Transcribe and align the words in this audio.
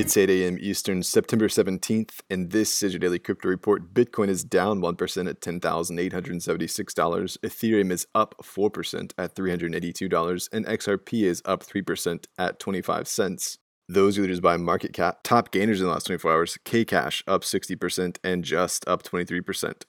It's 0.00 0.16
8 0.16 0.30
a.m. 0.30 0.56
Eastern, 0.58 1.02
September 1.02 1.46
17th, 1.46 2.20
and 2.30 2.52
this 2.52 2.82
is 2.82 2.94
your 2.94 3.00
daily 3.00 3.18
crypto 3.18 3.50
report. 3.50 3.92
Bitcoin 3.92 4.28
is 4.28 4.42
down 4.42 4.80
1% 4.80 5.28
at 5.28 5.42
$10,876. 5.42 7.38
Ethereum 7.40 7.92
is 7.92 8.06
up 8.14 8.34
4% 8.42 9.12
at 9.18 9.34
$382, 9.36 10.48
and 10.54 10.64
XRP 10.64 11.24
is 11.24 11.42
up 11.44 11.62
3% 11.62 12.24
at 12.38 12.58
25 12.58 13.08
cents. 13.08 13.58
Those 13.90 14.18
leaders 14.18 14.40
by 14.40 14.56
market 14.56 14.94
cap. 14.94 15.18
Top 15.22 15.50
gainers 15.50 15.82
in 15.82 15.86
the 15.86 15.92
last 15.92 16.06
24 16.06 16.32
hours 16.32 16.58
Kcash 16.64 17.22
up 17.26 17.42
60% 17.42 18.16
and 18.24 18.42
Just 18.42 18.88
up 18.88 19.02
23%. 19.02 19.82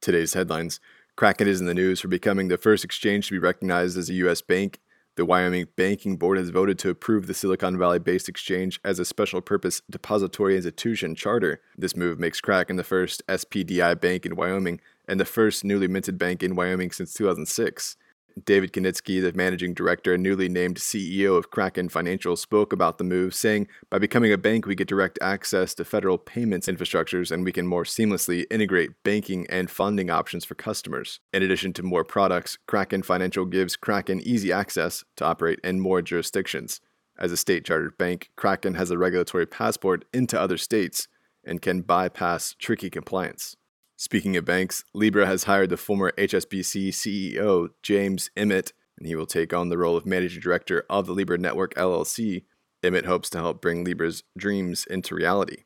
Today's 0.00 0.34
headlines 0.34 0.78
Kraken 1.16 1.48
is 1.48 1.58
in 1.60 1.66
the 1.66 1.74
news 1.74 1.98
for 1.98 2.06
becoming 2.06 2.46
the 2.46 2.58
first 2.58 2.84
exchange 2.84 3.26
to 3.26 3.32
be 3.32 3.40
recognized 3.40 3.98
as 3.98 4.08
a 4.08 4.14
U.S. 4.14 4.40
bank 4.40 4.78
the 5.18 5.24
Wyoming 5.24 5.66
Banking 5.74 6.16
Board 6.16 6.38
has 6.38 6.50
voted 6.50 6.78
to 6.78 6.90
approve 6.90 7.26
the 7.26 7.34
Silicon 7.34 7.76
Valley 7.76 7.98
based 7.98 8.28
exchange 8.28 8.78
as 8.84 9.00
a 9.00 9.04
special 9.04 9.40
purpose 9.40 9.82
depository 9.90 10.54
institution 10.54 11.16
charter. 11.16 11.60
This 11.76 11.96
move 11.96 12.20
makes 12.20 12.40
Kraken 12.40 12.76
the 12.76 12.84
first 12.84 13.26
SPDI 13.26 14.00
bank 14.00 14.24
in 14.24 14.36
Wyoming 14.36 14.80
and 15.08 15.18
the 15.18 15.24
first 15.24 15.64
newly 15.64 15.88
minted 15.88 16.18
bank 16.18 16.44
in 16.44 16.54
Wyoming 16.54 16.92
since 16.92 17.12
2006. 17.14 17.96
David 18.44 18.72
Kinitsky, 18.72 19.20
the 19.20 19.32
managing 19.32 19.74
director 19.74 20.14
and 20.14 20.22
newly 20.22 20.48
named 20.48 20.76
CEO 20.76 21.36
of 21.36 21.50
Kraken 21.50 21.88
Financial, 21.88 22.36
spoke 22.36 22.72
about 22.72 22.98
the 22.98 23.04
move, 23.04 23.34
saying, 23.34 23.68
By 23.90 23.98
becoming 23.98 24.32
a 24.32 24.38
bank, 24.38 24.66
we 24.66 24.74
get 24.74 24.88
direct 24.88 25.18
access 25.20 25.74
to 25.74 25.84
federal 25.84 26.18
payments 26.18 26.68
infrastructures 26.68 27.30
and 27.30 27.44
we 27.44 27.52
can 27.52 27.66
more 27.66 27.84
seamlessly 27.84 28.44
integrate 28.50 29.02
banking 29.04 29.46
and 29.48 29.70
funding 29.70 30.10
options 30.10 30.44
for 30.44 30.54
customers. 30.54 31.20
In 31.32 31.42
addition 31.42 31.72
to 31.74 31.82
more 31.82 32.04
products, 32.04 32.58
Kraken 32.66 33.02
Financial 33.02 33.44
gives 33.44 33.76
Kraken 33.76 34.20
easy 34.20 34.52
access 34.52 35.04
to 35.16 35.24
operate 35.24 35.60
in 35.62 35.80
more 35.80 36.02
jurisdictions. 36.02 36.80
As 37.18 37.32
a 37.32 37.36
state 37.36 37.64
chartered 37.64 37.98
bank, 37.98 38.30
Kraken 38.36 38.74
has 38.74 38.90
a 38.90 38.98
regulatory 38.98 39.46
passport 39.46 40.04
into 40.12 40.40
other 40.40 40.56
states 40.56 41.08
and 41.44 41.60
can 41.62 41.82
bypass 41.82 42.54
tricky 42.58 42.90
compliance. 42.90 43.56
Speaking 44.00 44.36
of 44.36 44.44
banks, 44.44 44.84
Libra 44.94 45.26
has 45.26 45.42
hired 45.42 45.70
the 45.70 45.76
former 45.76 46.12
HSBC 46.12 46.90
CEO, 46.90 47.70
James 47.82 48.30
Emmett, 48.36 48.72
and 48.96 49.08
he 49.08 49.16
will 49.16 49.26
take 49.26 49.52
on 49.52 49.70
the 49.70 49.76
role 49.76 49.96
of 49.96 50.06
managing 50.06 50.40
director 50.40 50.86
of 50.88 51.06
the 51.06 51.12
Libra 51.12 51.36
Network 51.36 51.74
LLC. 51.74 52.44
Emmett 52.84 53.06
hopes 53.06 53.28
to 53.30 53.38
help 53.38 53.60
bring 53.60 53.82
Libra's 53.82 54.22
dreams 54.36 54.86
into 54.88 55.16
reality. 55.16 55.64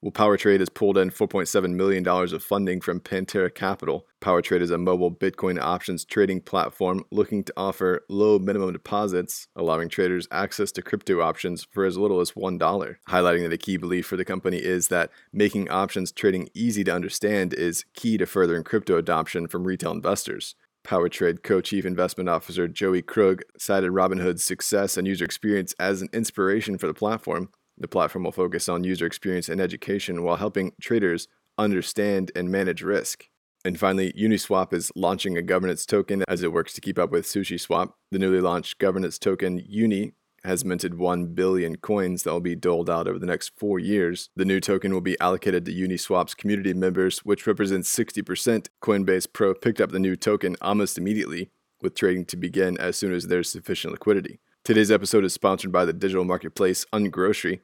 Well, 0.00 0.12
PowerTrade 0.12 0.60
has 0.60 0.68
pulled 0.68 0.96
in 0.96 1.10
$4.7 1.10 1.74
million 1.74 2.06
of 2.06 2.40
funding 2.44 2.80
from 2.80 3.00
Pantera 3.00 3.52
Capital. 3.52 4.06
PowerTrade 4.20 4.60
is 4.60 4.70
a 4.70 4.78
mobile 4.78 5.10
Bitcoin 5.10 5.60
options 5.60 6.04
trading 6.04 6.40
platform 6.40 7.02
looking 7.10 7.42
to 7.42 7.52
offer 7.56 8.04
low 8.08 8.38
minimum 8.38 8.72
deposits, 8.72 9.48
allowing 9.56 9.88
traders 9.88 10.28
access 10.30 10.70
to 10.72 10.82
crypto 10.82 11.20
options 11.20 11.66
for 11.72 11.84
as 11.84 11.98
little 11.98 12.20
as 12.20 12.30
$1. 12.32 12.96
Highlighting 13.08 13.42
that 13.42 13.52
a 13.52 13.58
key 13.58 13.76
belief 13.76 14.06
for 14.06 14.16
the 14.16 14.24
company 14.24 14.58
is 14.58 14.86
that 14.86 15.10
making 15.32 15.68
options 15.68 16.12
trading 16.12 16.48
easy 16.54 16.84
to 16.84 16.94
understand 16.94 17.52
is 17.52 17.84
key 17.92 18.16
to 18.18 18.26
furthering 18.26 18.62
crypto 18.62 18.98
adoption 18.98 19.48
from 19.48 19.64
retail 19.64 19.90
investors. 19.90 20.54
PowerTrade 20.86 21.42
co 21.42 21.60
chief 21.60 21.84
investment 21.84 22.28
officer 22.28 22.68
Joey 22.68 23.02
Krug 23.02 23.42
cited 23.58 23.90
Robinhood's 23.90 24.44
success 24.44 24.96
and 24.96 25.08
user 25.08 25.24
experience 25.24 25.74
as 25.80 26.02
an 26.02 26.08
inspiration 26.12 26.78
for 26.78 26.86
the 26.86 26.94
platform 26.94 27.48
the 27.78 27.88
platform 27.88 28.24
will 28.24 28.32
focus 28.32 28.68
on 28.68 28.84
user 28.84 29.06
experience 29.06 29.48
and 29.48 29.60
education 29.60 30.22
while 30.22 30.36
helping 30.36 30.72
traders 30.80 31.28
understand 31.56 32.30
and 32.34 32.50
manage 32.50 32.82
risk. 32.82 33.26
And 33.64 33.78
finally, 33.78 34.12
Uniswap 34.12 34.72
is 34.72 34.92
launching 34.94 35.36
a 35.36 35.42
governance 35.42 35.84
token 35.84 36.24
as 36.28 36.42
it 36.42 36.52
works 36.52 36.72
to 36.74 36.80
keep 36.80 36.98
up 36.98 37.10
with 37.10 37.26
SushiSwap. 37.26 37.92
The 38.10 38.18
newly 38.18 38.40
launched 38.40 38.78
governance 38.78 39.18
token 39.18 39.62
Uni 39.66 40.12
has 40.44 40.64
minted 40.64 40.94
1 40.94 41.34
billion 41.34 41.76
coins 41.76 42.22
that 42.22 42.32
will 42.32 42.40
be 42.40 42.54
doled 42.54 42.88
out 42.88 43.08
over 43.08 43.18
the 43.18 43.26
next 43.26 43.52
four 43.56 43.78
years. 43.78 44.30
The 44.36 44.44
new 44.44 44.60
token 44.60 44.94
will 44.94 45.00
be 45.00 45.18
allocated 45.20 45.64
to 45.64 45.74
Uniswap's 45.74 46.34
community 46.34 46.72
members, 46.72 47.18
which 47.20 47.46
represents 47.46 47.94
60%. 47.94 48.68
Coinbase 48.80 49.26
Pro 49.32 49.54
picked 49.54 49.80
up 49.80 49.90
the 49.90 49.98
new 49.98 50.14
token 50.14 50.56
almost 50.60 50.96
immediately, 50.96 51.50
with 51.82 51.94
trading 51.94 52.24
to 52.26 52.36
begin 52.36 52.78
as 52.78 52.96
soon 52.96 53.12
as 53.12 53.26
there's 53.26 53.50
sufficient 53.50 53.92
liquidity. 53.92 54.40
Today's 54.68 54.90
episode 54.90 55.24
is 55.24 55.32
sponsored 55.32 55.72
by 55.72 55.86
the 55.86 55.94
digital 55.94 56.26
marketplace 56.26 56.84
Ungrocery. 56.92 57.60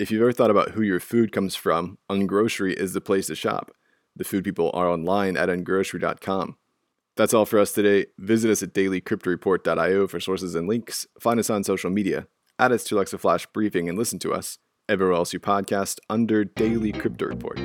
If 0.00 0.10
you've 0.10 0.20
ever 0.20 0.32
thought 0.32 0.50
about 0.50 0.70
who 0.70 0.82
your 0.82 0.98
food 0.98 1.30
comes 1.30 1.54
from, 1.54 1.96
Ungrocery 2.10 2.72
is 2.72 2.92
the 2.92 3.00
place 3.00 3.28
to 3.28 3.36
shop. 3.36 3.70
The 4.16 4.24
food 4.24 4.42
people 4.42 4.72
are 4.74 4.88
online 4.88 5.36
at 5.36 5.48
ungrocery.com. 5.48 6.56
That's 7.16 7.34
all 7.34 7.46
for 7.46 7.60
us 7.60 7.70
today. 7.70 8.06
Visit 8.18 8.50
us 8.50 8.64
at 8.64 8.74
dailycryptoreport.io 8.74 10.08
for 10.08 10.18
sources 10.18 10.56
and 10.56 10.66
links. 10.66 11.06
Find 11.20 11.38
us 11.38 11.50
on 11.50 11.62
social 11.62 11.88
media. 11.88 12.26
Add 12.58 12.72
us 12.72 12.82
to 12.82 12.96
Alexa 12.96 13.18
Flash 13.18 13.46
Briefing 13.54 13.88
and 13.88 13.96
listen 13.96 14.18
to 14.18 14.32
us 14.32 14.58
everywhere 14.88 15.14
else 15.14 15.32
you 15.32 15.38
podcast 15.38 16.00
under 16.10 16.44
Daily 16.44 16.90
Crypto 16.90 17.26
Report. 17.26 17.60